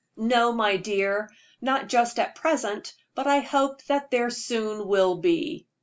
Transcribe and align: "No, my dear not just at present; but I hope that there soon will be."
"No, 0.17 0.51
my 0.51 0.77
dear 0.77 1.29
not 1.61 1.87
just 1.87 2.17
at 2.17 2.33
present; 2.33 2.95
but 3.13 3.27
I 3.27 3.41
hope 3.41 3.83
that 3.83 4.09
there 4.09 4.31
soon 4.31 4.87
will 4.87 5.17
be." 5.17 5.67